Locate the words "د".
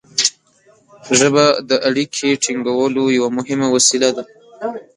1.69-1.71